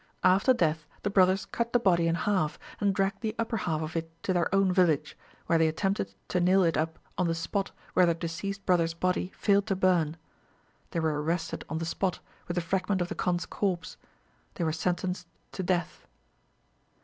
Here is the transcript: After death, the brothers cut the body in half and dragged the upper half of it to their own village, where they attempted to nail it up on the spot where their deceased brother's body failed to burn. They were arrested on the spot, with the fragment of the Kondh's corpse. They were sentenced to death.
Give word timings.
After 0.23 0.51
death, 0.51 0.87
the 1.03 1.11
brothers 1.11 1.45
cut 1.45 1.73
the 1.73 1.79
body 1.79 2.07
in 2.07 2.15
half 2.15 2.57
and 2.79 2.91
dragged 2.91 3.21
the 3.21 3.35
upper 3.37 3.57
half 3.57 3.83
of 3.83 3.95
it 3.95 4.09
to 4.23 4.33
their 4.33 4.49
own 4.51 4.73
village, 4.73 5.15
where 5.45 5.59
they 5.59 5.67
attempted 5.67 6.15
to 6.29 6.39
nail 6.39 6.63
it 6.63 6.75
up 6.75 6.97
on 7.19 7.27
the 7.27 7.35
spot 7.35 7.71
where 7.93 8.07
their 8.07 8.15
deceased 8.15 8.65
brother's 8.65 8.95
body 8.95 9.31
failed 9.35 9.67
to 9.67 9.75
burn. 9.75 10.17
They 10.89 10.99
were 10.99 11.21
arrested 11.21 11.65
on 11.69 11.77
the 11.77 11.85
spot, 11.85 12.19
with 12.47 12.55
the 12.55 12.61
fragment 12.61 12.99
of 12.99 13.09
the 13.09 13.15
Kondh's 13.15 13.45
corpse. 13.45 13.95
They 14.55 14.63
were 14.63 14.73
sentenced 14.73 15.27
to 15.51 15.61
death. 15.61 16.07